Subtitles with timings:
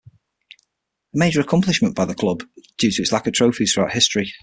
[0.07, 0.09] A
[1.15, 2.41] major accomplishment by the club
[2.79, 4.33] due to its lack of trophies throughout history.